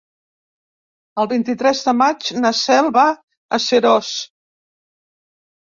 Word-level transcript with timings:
El 1.23 1.29
vint-i-tres 1.33 1.83
de 1.89 1.95
maig 1.99 2.33
na 2.47 2.55
Cel 2.63 2.91
va 2.99 3.07
a 3.13 3.63
Seròs. 3.69 4.13